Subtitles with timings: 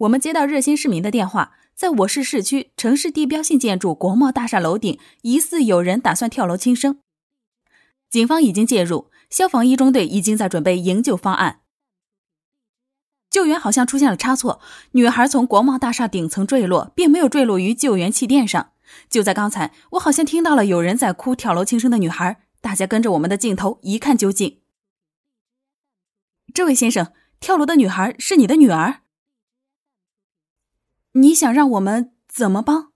[0.00, 7.00] 我们接到热心市民的电话，在我市市区城市地标性建筑国贸大厦楼顶，疑似有人打算跳楼轻生。
[8.08, 11.60] 警方已经介入，消防一中队已经在准备营救方案。
[13.28, 14.60] 救援好像出现了差错，
[14.92, 18.72] 女孩从国贸大厦顶层坠落，并没有坠落于救援气垫上。
[19.10, 22.40] 就在刚才，我好像听到了有人在哭跳楼轻生的女孩。
[22.62, 24.60] 大家跟着我们的镜头一看究竟。
[26.54, 29.02] 这位先生，跳楼的女孩是你的女儿。
[31.12, 32.92] 你想让我们怎么帮？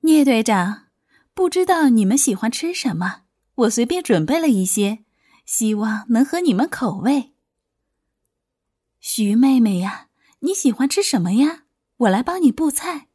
[0.00, 0.86] 聂队长，
[1.34, 3.24] 不知道你们喜欢吃什么，
[3.56, 5.04] 我随便准备了一些，
[5.44, 7.34] 希望能合你们口味。
[9.00, 11.64] 徐妹妹呀，你喜欢吃什么呀？
[11.96, 13.08] 我来帮你布菜。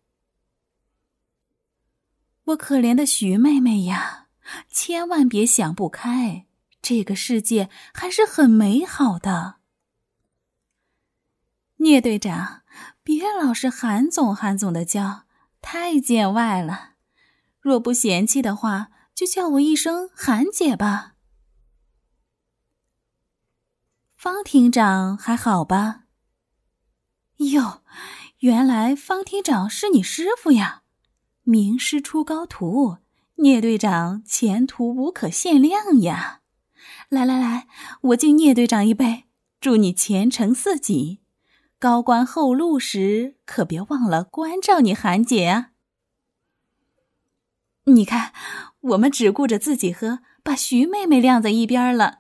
[2.43, 4.27] 我可怜的徐妹妹呀，
[4.69, 6.45] 千万别想不开，
[6.81, 9.60] 这个世界还是很美好的。
[11.81, 12.61] 聂队长，
[13.01, 15.23] 别老是韩总韩总的叫，
[15.63, 16.91] 太见外了。
[17.59, 21.13] 若不嫌弃的话，就叫我一声韩姐吧。
[24.15, 26.03] 方厅长还好吧？
[27.37, 27.81] 哟，
[28.41, 30.83] 原来方厅长是你师傅呀！
[31.41, 32.97] 名师出高徒，
[33.37, 36.41] 聂队长前途无可限量呀！
[37.09, 37.67] 来来来，
[38.01, 39.23] 我敬聂队长一杯，
[39.59, 41.17] 祝你前程似锦。
[41.81, 45.71] 高官厚禄时，可别忘了关照你韩姐啊！
[47.85, 48.33] 你看，
[48.81, 52.19] 我们只顾着自己喝，把徐妹妹晾在一边了。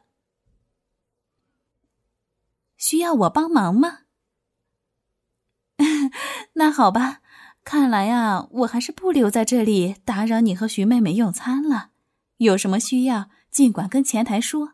[2.75, 3.99] 需要我帮忙吗？
[6.53, 7.21] 那好吧，
[7.63, 11.91] 看来呀，我还是不留在这里打扰你和徐妹妹用餐了。
[12.37, 14.73] 有什么需要，尽管跟前台说，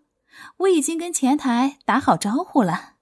[0.59, 2.93] 我已经跟前台打好招呼了。